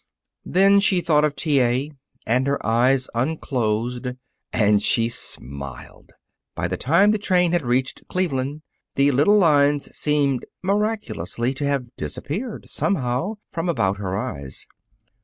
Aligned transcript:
Then 0.47 0.79
she 0.79 0.99
thought 0.99 1.23
of 1.23 1.35
T. 1.35 1.61
A., 1.61 1.91
and 2.25 2.47
her 2.47 2.65
eyes 2.65 3.07
unclosed 3.13 4.07
and 4.51 4.81
she 4.81 5.09
smiled. 5.09 6.13
By 6.55 6.67
the 6.67 6.75
time 6.75 7.11
the 7.11 7.19
train 7.19 7.51
had 7.51 7.61
reached 7.63 8.07
Cleveland 8.07 8.63
the 8.95 9.11
little 9.11 9.37
lines 9.37 9.95
seemed 9.95 10.43
miraculously 10.63 11.53
to 11.53 11.67
have 11.67 11.95
disappeared, 11.97 12.67
somehow, 12.67 13.35
from 13.51 13.69
about 13.69 13.97
her 13.97 14.17
eyes. 14.17 14.65